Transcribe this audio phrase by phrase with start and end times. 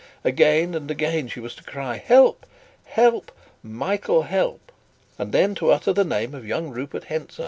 [0.23, 2.47] Again and again she was to cry: "Help,
[2.85, 3.31] help!
[3.61, 4.71] Michael, help!"
[5.19, 7.39] and then to utter the name of young Rupert Hentzau.